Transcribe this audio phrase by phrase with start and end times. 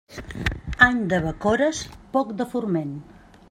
[0.85, 1.81] Any de bacores,
[2.17, 3.01] poc de forment.